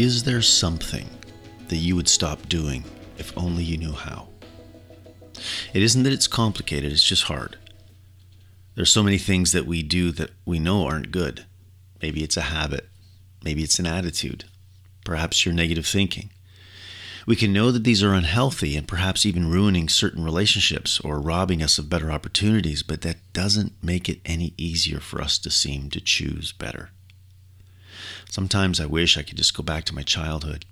[0.00, 1.08] Is there something
[1.66, 2.84] that you would stop doing
[3.18, 4.28] if only you knew how?
[5.74, 7.58] It isn't that it's complicated, it's just hard.
[8.76, 11.46] There's so many things that we do that we know aren't good.
[12.00, 12.88] Maybe it's a habit,
[13.42, 14.44] maybe it's an attitude,
[15.04, 16.30] perhaps your negative thinking.
[17.26, 21.60] We can know that these are unhealthy and perhaps even ruining certain relationships or robbing
[21.60, 25.90] us of better opportunities, but that doesn't make it any easier for us to seem
[25.90, 26.90] to choose better.
[28.30, 30.64] Sometimes I wish I could just go back to my childhood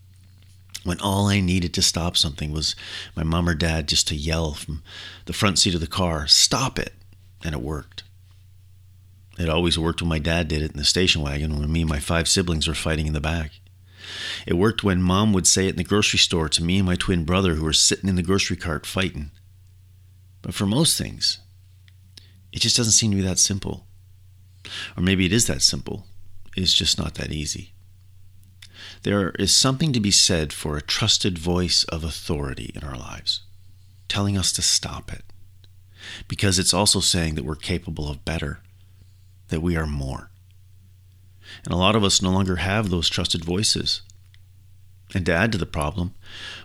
[0.87, 2.77] when all I needed to stop something was
[3.17, 4.83] my mom or dad just to yell from
[5.25, 6.95] the front seat of the car, Stop it!
[7.43, 8.05] And it worked.
[9.39, 11.91] It always worked when my dad did it in the station wagon when me and
[11.91, 13.53] my five siblings were fighting in the back.
[14.47, 16.95] It worked when mom would say it in the grocery store to me and my
[16.95, 19.33] twin brother who were sitting in the grocery cart fighting.
[20.41, 21.41] But for most things,
[22.53, 23.87] it just doesn't seem to be that simple.
[24.97, 26.07] Or maybe it is that simple,
[26.57, 27.73] it's just not that easy.
[29.03, 33.43] There is something to be said for a trusted voice of authority in our lives,
[34.09, 35.25] telling us to stop it,
[36.29, 38.61] because it's also saying that we're capable of better,
[39.49, 40.31] that we are more.
[41.65, 44.03] And a lot of us no longer have those trusted voices.
[45.15, 46.15] And to add to the problem,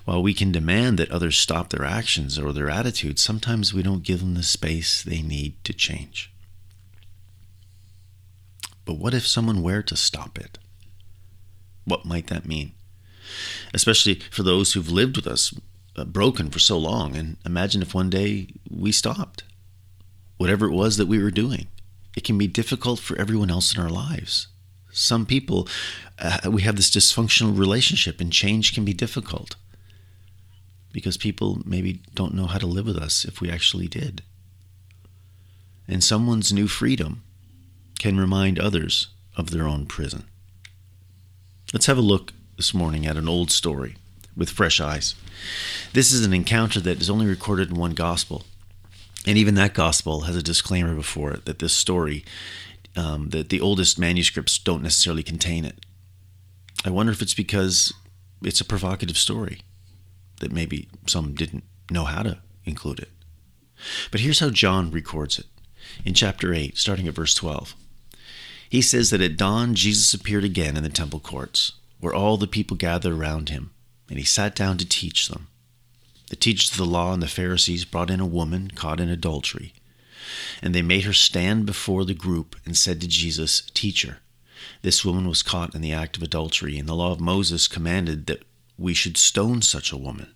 [0.06, 4.04] while we can demand that others stop their actions or their attitudes, sometimes we don't
[4.04, 6.32] give them the space they need to change.
[8.86, 10.58] But what if someone were to stop it?
[11.86, 12.74] What might that mean?
[13.74, 15.54] Especially for those who've lived with us
[15.96, 17.16] uh, broken for so long.
[17.16, 19.44] And imagine if one day we stopped,
[20.38, 21.68] whatever it was that we were doing.
[22.16, 24.48] It can be difficult for everyone else in our lives.
[24.92, 25.68] Some people,
[26.20, 29.56] uh, we have this dysfunctional relationship, and change can be difficult
[30.92, 34.22] because people maybe don't know how to live with us if we actually did.
[35.88, 37.24] And someone's new freedom
[38.02, 40.24] can remind others of their own prison.
[41.72, 43.96] Let's have a look this morning at an old story
[44.36, 45.14] with fresh eyes.
[45.94, 48.44] This is an encounter that is only recorded in one gospel.
[49.28, 52.26] And even that gospel has a disclaimer before it that this story,
[52.96, 55.86] um, that the oldest manuscripts don't necessarily contain it.
[56.84, 57.94] I wonder if it's because
[58.42, 59.62] it's a provocative story
[60.40, 63.10] that maybe some didn't know how to include it.
[64.10, 65.46] But here's how John records it
[66.04, 67.76] in chapter 8, starting at verse 12.
[68.72, 72.48] He says that at dawn Jesus appeared again in the temple courts, where all the
[72.48, 73.72] people gathered around him,
[74.08, 75.50] and he sat down to teach them.
[76.30, 79.74] The teachers of the law and the Pharisees brought in a woman caught in adultery,
[80.62, 84.20] and they made her stand before the group and said to Jesus, Teacher,
[84.84, 88.26] this woman was caught in the act of adultery, and the law of Moses commanded
[88.28, 88.46] that
[88.78, 90.34] we should stone such a woman.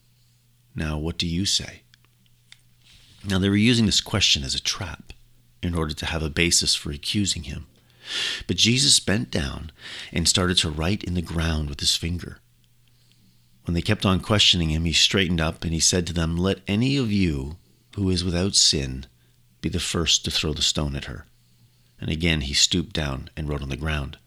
[0.75, 1.84] Now, what do you say?
[3.24, 5.13] Now, they were using this question as a trap
[5.63, 7.68] in order to have a basis for accusing him.
[8.47, 9.71] But Jesus bent down
[10.11, 12.39] and started to write in the ground with his finger.
[13.66, 16.61] When they kept on questioning him, he straightened up and he said to them, Let
[16.67, 17.57] any of you
[17.95, 19.05] who is without sin
[19.61, 21.25] be the first to throw the stone at her.
[21.99, 24.17] And again he stooped down and wrote on the ground.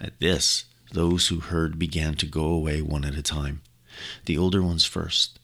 [0.00, 3.62] At this, those who heard began to go away one at a time,
[4.24, 5.38] the older ones first,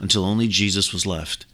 [0.00, 1.46] until only Jesus was left.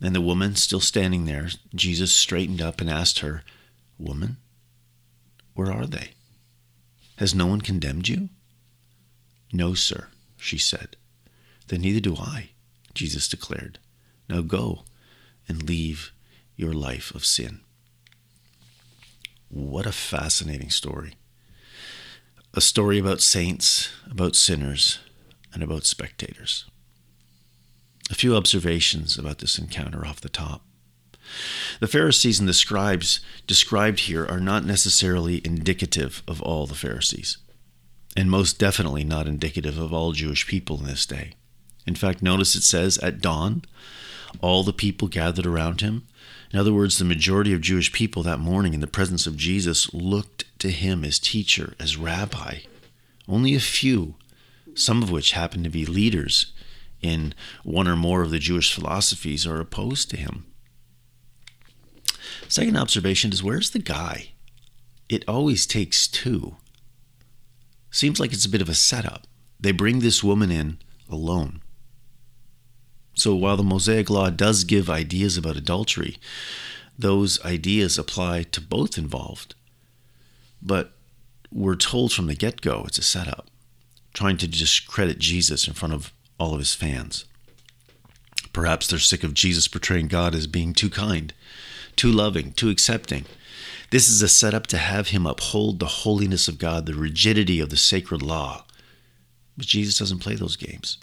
[0.00, 3.42] And the woman still standing there, Jesus straightened up and asked her,
[3.98, 4.36] Woman,
[5.56, 6.10] where are they?
[7.16, 8.28] Has no one condemned you?
[9.52, 10.96] No, sir, she said.
[11.68, 12.50] Then neither do I,
[12.94, 13.78] Jesus declared.
[14.28, 14.84] Now go
[15.48, 16.12] and leave
[16.56, 17.60] your life of sin.
[19.48, 21.14] What a fascinating story.
[22.52, 24.98] A story about saints, about sinners,
[25.54, 26.66] and about spectators.
[28.10, 30.62] A few observations about this encounter off the top.
[31.80, 37.38] The Pharisees and the scribes described here are not necessarily indicative of all the Pharisees,
[38.16, 41.32] and most definitely not indicative of all Jewish people in this day.
[41.86, 43.62] In fact, notice it says, at dawn,
[44.40, 46.06] all the people gathered around him.
[46.52, 49.92] In other words, the majority of Jewish people that morning in the presence of Jesus
[49.92, 52.60] looked to him as teacher, as rabbi.
[53.28, 54.14] Only a few,
[54.74, 56.52] some of which happened to be leaders
[57.02, 60.46] in one or more of the Jewish philosophies, are opposed to him.
[62.48, 64.30] Second observation is where's the guy?
[65.08, 66.56] It always takes two.
[67.90, 69.26] Seems like it's a bit of a setup.
[69.58, 70.78] They bring this woman in
[71.10, 71.62] alone.
[73.14, 76.18] So while the Mosaic Law does give ideas about adultery,
[76.98, 79.54] those ideas apply to both involved.
[80.60, 80.92] But
[81.50, 83.48] we're told from the get go it's a setup,
[84.12, 87.24] trying to discredit Jesus in front of all of his fans.
[88.52, 91.32] Perhaps they're sick of Jesus portraying God as being too kind
[91.96, 93.24] too loving, too accepting.
[93.90, 97.70] This is a setup to have him uphold the holiness of God, the rigidity of
[97.70, 98.64] the sacred law,
[99.56, 100.98] But Jesus doesn't play those games.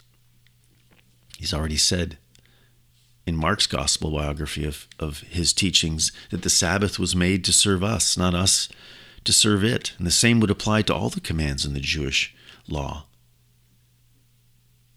[1.38, 2.18] He's already said
[3.26, 7.82] in Mark's gospel biography of, of his teachings that the Sabbath was made to serve
[7.82, 8.68] us, not us
[9.24, 9.92] to serve it.
[9.98, 12.34] And the same would apply to all the commands in the Jewish
[12.68, 13.06] law.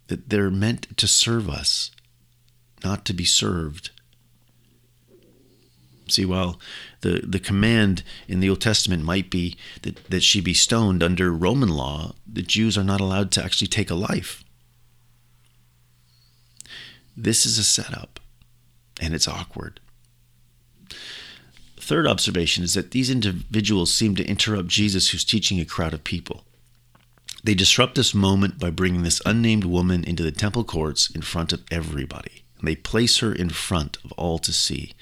[0.07, 1.91] That they're meant to serve us,
[2.83, 3.91] not to be served.
[6.09, 6.59] See, while
[7.01, 11.31] the, the command in the Old Testament might be that, that she be stoned under
[11.31, 14.43] Roman law, the Jews are not allowed to actually take a life.
[17.15, 18.19] This is a setup,
[19.01, 19.79] and it's awkward.
[21.79, 26.03] Third observation is that these individuals seem to interrupt Jesus, who's teaching a crowd of
[26.03, 26.43] people.
[27.43, 31.53] They disrupt this moment by bringing this unnamed woman into the temple courts in front
[31.53, 32.43] of everybody.
[32.59, 34.93] And they place her in front of all to see.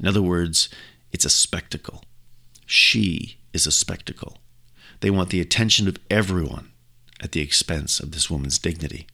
[0.00, 0.70] In other words,
[1.12, 2.02] it's a spectacle.
[2.64, 4.38] She is a spectacle.
[5.00, 6.70] They want the attention of everyone
[7.20, 9.06] at the expense of this woman's dignity.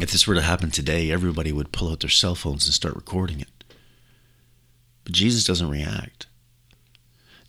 [0.00, 2.94] If this were to happen today, everybody would pull out their cell phones and start
[2.94, 3.64] recording it.
[5.04, 6.26] But Jesus doesn't react.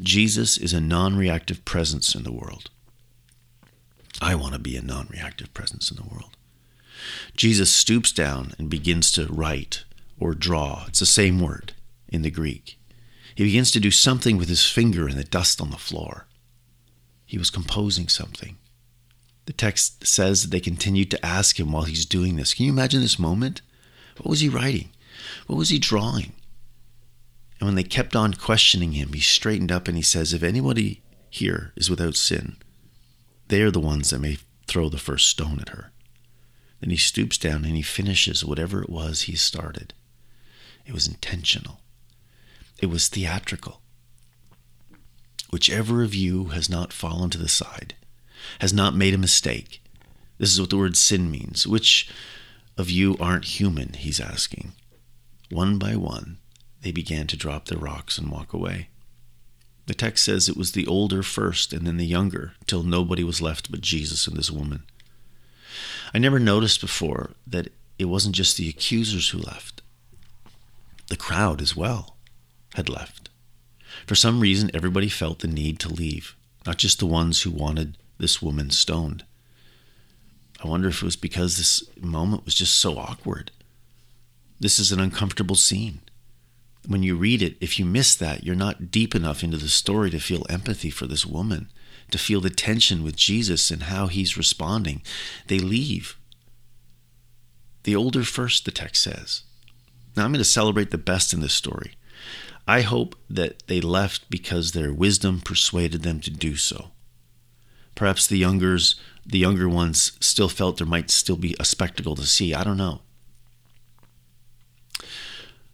[0.01, 2.69] Jesus is a non reactive presence in the world.
[4.21, 6.35] I want to be a non reactive presence in the world.
[7.35, 9.83] Jesus stoops down and begins to write
[10.19, 10.85] or draw.
[10.87, 11.73] It's the same word
[12.09, 12.79] in the Greek.
[13.35, 16.27] He begins to do something with his finger in the dust on the floor.
[17.25, 18.57] He was composing something.
[19.45, 22.53] The text says that they continued to ask him while he's doing this.
[22.53, 23.61] Can you imagine this moment?
[24.17, 24.89] What was he writing?
[25.47, 26.33] What was he drawing?
[27.59, 31.01] And when they kept on questioning him, he straightened up and he says, If anybody
[31.29, 32.57] here is without sin,
[33.47, 35.91] they are the ones that may throw the first stone at her.
[36.79, 39.93] Then he stoops down and he finishes whatever it was he started.
[40.85, 41.81] It was intentional.
[42.81, 43.81] It was theatrical.
[45.49, 47.95] Whichever of you has not fallen to the side,
[48.59, 49.83] has not made a mistake.
[50.37, 51.67] This is what the word sin means.
[51.67, 52.09] Which
[52.77, 53.93] of you aren't human?
[53.93, 54.73] He's asking.
[55.49, 56.37] One by one,
[56.81, 58.89] they began to drop their rocks and walk away.
[59.87, 63.41] The text says it was the older first and then the younger, till nobody was
[63.41, 64.83] left but Jesus and this woman.
[66.13, 69.81] I never noticed before that it wasn't just the accusers who left,
[71.07, 72.15] the crowd as well
[72.75, 73.29] had left.
[74.05, 76.35] For some reason, everybody felt the need to leave,
[76.65, 79.23] not just the ones who wanted this woman stoned.
[80.63, 83.51] I wonder if it was because this moment was just so awkward.
[84.59, 86.01] This is an uncomfortable scene.
[86.87, 90.09] When you read it, if you miss that, you're not deep enough into the story
[90.09, 91.69] to feel empathy for this woman,
[92.11, 95.01] to feel the tension with Jesus and how he's responding.
[95.47, 96.17] They leave.
[97.83, 99.43] The older first, the text says.
[100.15, 101.93] Now I'm going to celebrate the best in this story.
[102.69, 106.91] I hope that they left because their wisdom persuaded them to do so.
[107.95, 108.93] Perhaps the youngers,
[109.25, 112.53] the younger ones still felt there might still be a spectacle to see.
[112.53, 113.01] I don't know.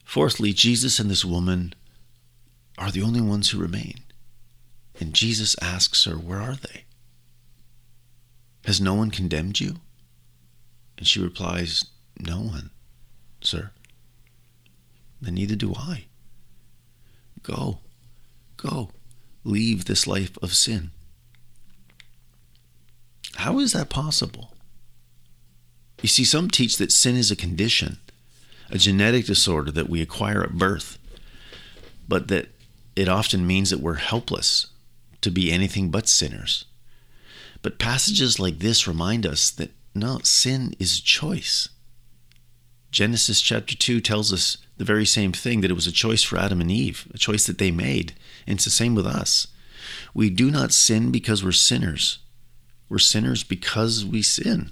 [0.06, 1.76] Fourthly, Jesus and this woman
[2.78, 3.96] are the only ones who remain.
[4.98, 6.86] And Jesus asks her, Where are they?
[8.64, 9.82] Has no one condemned you?
[10.98, 11.84] And she replies,
[12.18, 12.70] No one,
[13.42, 13.72] sir.
[15.22, 16.06] Then neither do I.
[17.46, 17.78] Go,
[18.58, 18.90] go,
[19.44, 20.90] leave this life of sin.
[23.36, 24.54] How is that possible?
[26.02, 27.98] You see, some teach that sin is a condition,
[28.72, 30.98] a genetic disorder that we acquire at birth,
[32.08, 32.48] but that
[32.96, 34.68] it often means that we're helpless
[35.22, 36.66] to be anything but sinners.
[37.62, 41.70] But passages like this remind us that no, sin is choice.
[42.92, 46.38] Genesis chapter 2 tells us the very same thing that it was a choice for
[46.38, 48.14] Adam and Eve, a choice that they made.
[48.46, 49.48] And it's the same with us.
[50.14, 52.20] We do not sin because we're sinners,
[52.90, 54.72] we're sinners because we sin.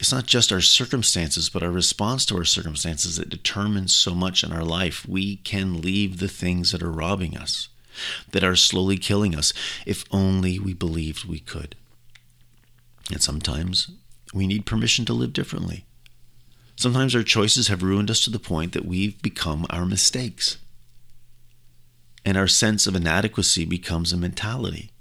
[0.00, 4.44] It's not just our circumstances, but our response to our circumstances that determines so much
[4.44, 5.06] in our life.
[5.08, 7.68] We can leave the things that are robbing us,
[8.30, 9.52] that are slowly killing us,
[9.86, 11.74] if only we believed we could.
[13.10, 13.90] And sometimes
[14.32, 15.84] we need permission to live differently.
[16.78, 20.58] Sometimes our choices have ruined us to the point that we've become our mistakes.
[22.24, 24.92] And our sense of inadequacy becomes a mentality.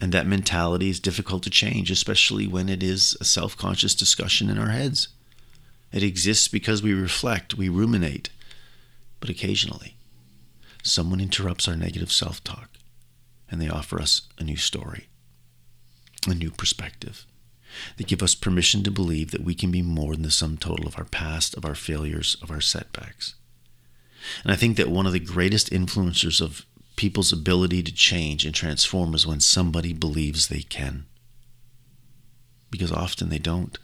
[0.00, 4.48] And that mentality is difficult to change, especially when it is a self conscious discussion
[4.48, 5.08] in our heads.
[5.90, 8.30] It exists because we reflect, we ruminate.
[9.18, 9.96] But occasionally,
[10.84, 12.70] someone interrupts our negative self talk
[13.50, 15.08] and they offer us a new story,
[16.28, 17.26] a new perspective.
[17.96, 20.86] They give us permission to believe that we can be more than the sum total
[20.86, 23.34] of our past, of our failures, of our setbacks.
[24.42, 26.64] And I think that one of the greatest influencers of
[26.96, 31.06] people's ability to change and transform is when somebody believes they can.
[32.72, 33.78] because often they don't.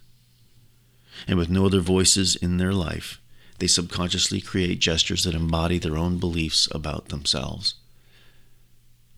[1.28, 3.21] And with no other voices in their life,
[3.59, 7.75] they subconsciously create gestures that embody their own beliefs about themselves.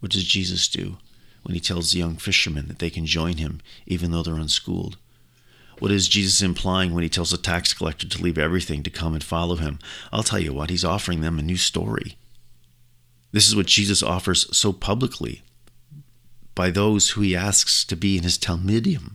[0.00, 0.98] What does Jesus do
[1.42, 4.96] when he tells the young fishermen that they can join him even though they're unschooled?
[5.78, 9.14] What is Jesus implying when he tells the tax collector to leave everything to come
[9.14, 9.78] and follow him?
[10.12, 12.18] I'll tell you what, he's offering them a new story.
[13.32, 15.42] This is what Jesus offers so publicly
[16.54, 19.12] by those who he asks to be in his talmidim,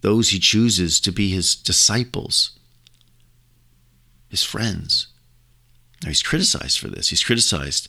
[0.00, 2.58] those he chooses to be his disciples,
[4.28, 5.08] his friends.
[6.02, 7.10] Now, he's criticized for this.
[7.10, 7.88] He's criticized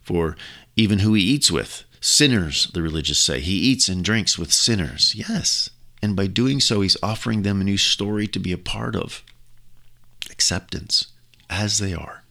[0.00, 0.36] for
[0.76, 1.84] even who he eats with.
[2.00, 3.40] Sinners, the religious say.
[3.40, 5.14] He eats and drinks with sinners.
[5.14, 5.70] Yes.
[6.02, 9.22] And by doing so, he's offering them a new story to be a part of.
[10.30, 11.08] Acceptance
[11.50, 12.22] as they are,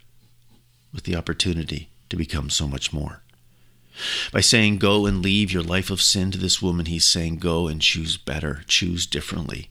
[0.93, 3.21] with the opportunity to become so much more.
[4.31, 7.67] By saying, Go and leave your life of sin to this woman, he's saying, Go
[7.67, 9.69] and choose better, choose differently.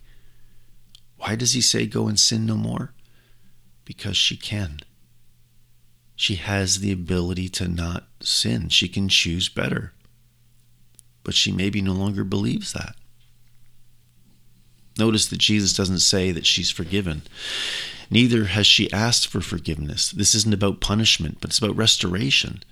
[1.19, 2.93] Why does he say, Go and sin no more?
[3.85, 4.81] Because she can.
[6.17, 8.71] She has the ability to not sin.
[8.71, 9.93] She can choose better.
[11.23, 12.97] But she maybe no longer believes that.
[14.99, 17.23] Notice that Jesus doesn't say that she's forgiven.
[18.11, 20.11] Neither has she asked for forgiveness.
[20.11, 22.63] This isn't about punishment, but it's about restoration.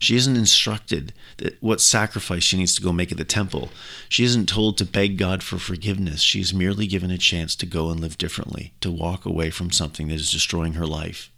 [0.00, 3.70] She isn't instructed that what sacrifice she needs to go make at the temple.
[4.08, 6.22] She isn't told to beg God for forgiveness.
[6.22, 9.70] She is merely given a chance to go and live differently, to walk away from
[9.70, 11.30] something that is destroying her life.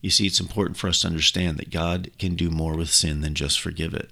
[0.00, 3.20] You see, it's important for us to understand that God can do more with sin
[3.20, 4.10] than just forgive it.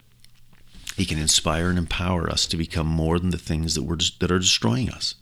[0.97, 4.33] He can inspire and empower us to become more than the things that, we're, that
[4.33, 5.15] are destroying us.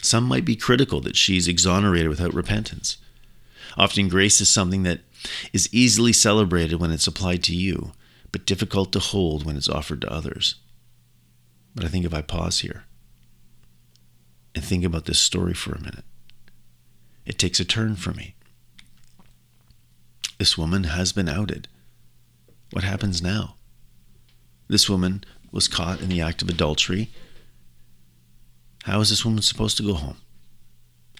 [0.00, 2.98] Some might be critical that she's exonerated without repentance.
[3.76, 5.00] Often, grace is something that
[5.52, 7.92] is easily celebrated when it's applied to you,
[8.32, 10.54] but difficult to hold when it's offered to others.
[11.74, 12.84] But I think if I pause here
[14.54, 16.04] and think about this story for a minute,
[17.26, 18.34] it takes a turn for me.
[20.38, 21.66] This woman has been outed.
[22.70, 23.56] What happens now?
[24.68, 27.10] This woman was caught in the act of adultery.
[28.84, 30.18] How is this woman supposed to go home?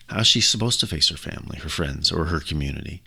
[0.08, 3.02] How is she supposed to face her family, her friends, or her community?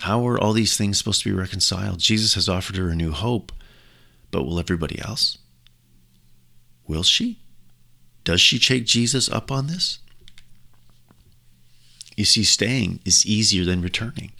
[0.00, 1.98] How are all these things supposed to be reconciled?
[1.98, 3.52] Jesus has offered her a new hope,
[4.30, 5.38] but will everybody else?
[6.86, 7.40] Will she?
[8.24, 9.98] Does she take Jesus up on this?
[12.16, 14.32] You see, staying is easier than returning.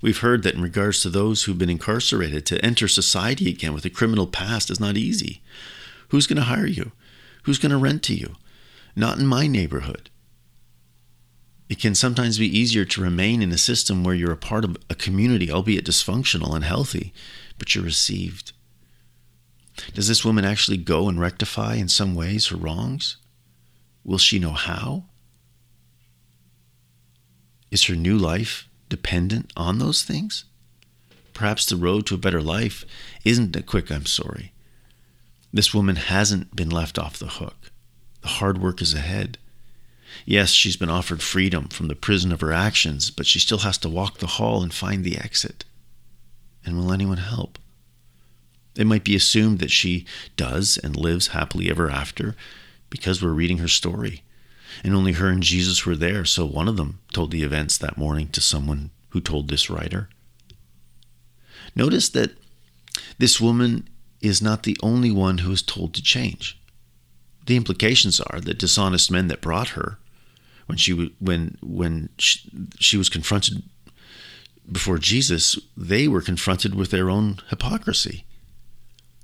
[0.00, 3.84] We've heard that in regards to those who've been incarcerated, to enter society again with
[3.84, 5.42] a criminal past is not easy.
[6.08, 6.92] Who's going to hire you?
[7.44, 8.36] Who's going to rent to you?
[8.94, 10.10] Not in my neighborhood.
[11.68, 14.76] It can sometimes be easier to remain in a system where you're a part of
[14.90, 17.12] a community, albeit dysfunctional and healthy,
[17.58, 18.52] but you're received.
[19.94, 23.16] Does this woman actually go and rectify in some ways her wrongs?
[24.04, 25.04] Will she know how?
[27.70, 30.44] Is her new life dependent on those things?
[31.32, 32.84] Perhaps the road to a better life
[33.24, 34.52] isn't a quick I'm sorry.
[35.52, 37.70] This woman hasn't been left off the hook.
[38.22, 39.38] The hard work is ahead.
[40.24, 43.78] Yes, she's been offered freedom from the prison of her actions, but she still has
[43.78, 45.64] to walk the hall and find the exit.
[46.64, 47.58] And will anyone help?
[48.76, 52.34] It might be assumed that she does and lives happily ever after
[52.90, 54.22] because we're reading her story
[54.82, 57.98] and only her and Jesus were there, so one of them told the events that
[57.98, 60.08] morning to someone who told this writer.
[61.76, 62.32] Notice that
[63.18, 63.88] this woman
[64.20, 66.58] is not the only one who is told to change.
[67.46, 69.98] The implications are that dishonest men that brought her,
[70.66, 73.62] when she when when she, she was confronted
[74.70, 78.24] before Jesus, they were confronted with their own hypocrisy.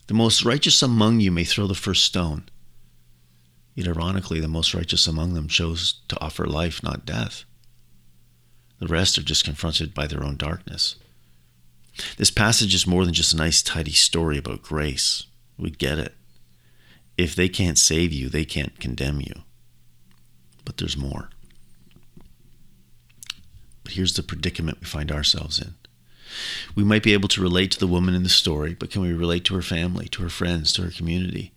[0.08, 2.48] The most righteous among you may throw the first stone.
[3.80, 7.44] Yet, ironically, the most righteous among them chose to offer life, not death.
[8.78, 10.96] The rest are just confronted by their own darkness.
[12.18, 15.24] This passage is more than just a nice, tidy story about grace.
[15.56, 16.14] We get it.
[17.16, 19.44] If they can't save you, they can't condemn you.
[20.66, 21.30] But there's more.
[23.82, 25.72] But here's the predicament we find ourselves in.
[26.74, 29.14] We might be able to relate to the woman in the story, but can we
[29.14, 31.54] relate to her family, to her friends, to her community?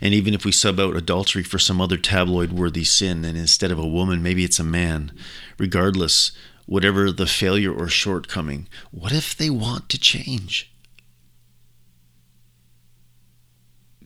[0.00, 3.70] And even if we sub out adultery for some other tabloid worthy sin, and instead
[3.70, 5.12] of a woman, maybe it's a man,
[5.58, 6.32] regardless,
[6.66, 10.72] whatever the failure or shortcoming, what if they want to change?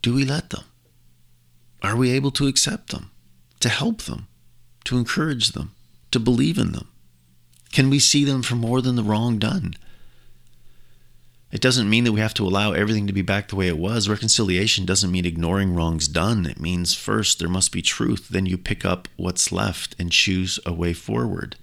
[0.00, 0.64] Do we let them?
[1.82, 3.10] Are we able to accept them,
[3.60, 4.26] to help them,
[4.84, 5.74] to encourage them,
[6.10, 6.88] to believe in them?
[7.72, 9.74] Can we see them for more than the wrong done?
[11.50, 13.78] It doesn't mean that we have to allow everything to be back the way it
[13.78, 14.08] was.
[14.08, 16.44] Reconciliation doesn't mean ignoring wrongs done.
[16.44, 20.60] It means first there must be truth, then you pick up what's left and choose
[20.66, 21.56] a way forward.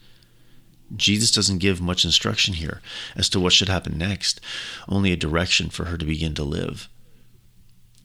[0.96, 2.82] Jesus doesn't give much instruction here
[3.16, 4.42] as to what should happen next,
[4.88, 6.90] only a direction for her to begin to live.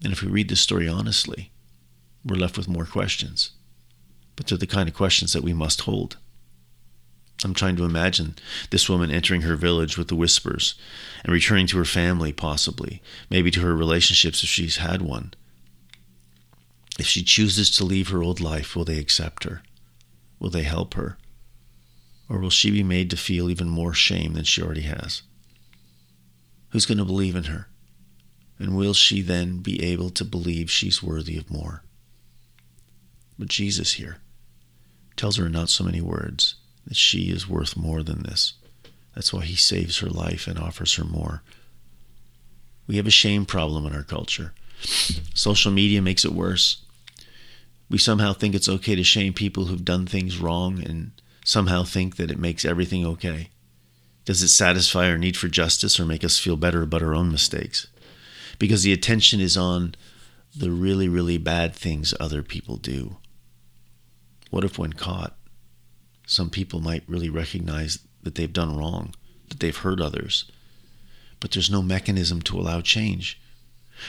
[0.03, 1.51] And if we read this story honestly,
[2.25, 3.53] we're left with more questions.
[4.37, 6.17] But they're the kind of questions that we must hold.
[7.45, 8.37] I'm trying to imagine
[8.71, 10.75] this woman entering her village with the whispers
[11.25, 15.33] and returning to her family, possibly, maybe to her relationships if she's had one.
[16.99, 19.63] If she chooses to leave her old life, will they accept her?
[20.39, 21.17] Will they help her?
[22.29, 25.23] Or will she be made to feel even more shame than she already has?
[26.71, 27.69] Who's going to believe in her?
[28.59, 31.83] And will she then be able to believe she's worthy of more?
[33.39, 34.19] But Jesus here
[35.17, 36.57] tells her in not so many words
[36.87, 38.55] that she is worth more than this.
[39.15, 41.43] That's why he saves her life and offers her more.
[42.87, 44.53] We have a shame problem in our culture.
[45.35, 46.83] Social media makes it worse.
[47.89, 51.13] We somehow think it's okay to shame people who've done things wrong and
[51.45, 53.51] somehow think that it makes everything okay.
[54.25, 57.33] Does it satisfy our need for justice or make us feel better about our own
[57.33, 57.89] mistakes?
[58.59, 59.95] Because the attention is on
[60.55, 63.17] the really, really bad things other people do.
[64.51, 65.37] What if, when caught,
[66.31, 69.15] some people might really recognize that they've done wrong,
[69.49, 70.51] that they've hurt others,
[71.41, 73.41] but there's no mechanism to allow change?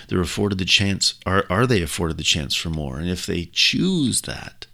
[0.07, 2.97] They're afforded the chance, are, are they afforded the chance for more?
[2.97, 4.67] And if they choose that,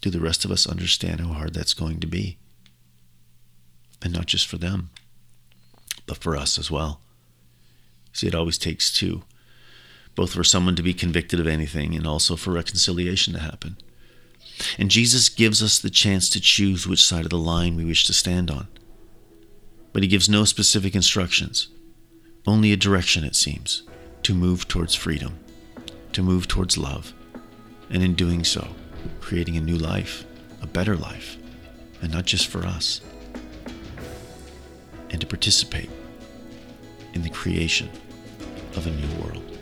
[0.00, 2.38] do the rest of us understand how hard that's going to be?
[4.02, 4.90] And not just for them,
[6.06, 7.00] but for us as well.
[8.12, 9.22] See, it always takes two
[10.18, 13.76] both for someone to be convicted of anything and also for reconciliation to happen.
[14.78, 18.06] And Jesus gives us the chance to choose which side of the line we wish
[18.06, 18.68] to stand on.
[19.92, 21.68] But he gives no specific instructions,
[22.46, 23.82] only a direction, it seems,
[24.22, 25.38] to move towards freedom,
[26.12, 27.12] to move towards love,
[27.90, 28.68] and in doing so,
[29.20, 30.24] creating a new life,
[30.62, 31.36] a better life,
[32.02, 33.00] and not just for us,
[35.10, 35.90] and to participate
[37.14, 37.88] in the creation
[38.76, 39.58] of a new world.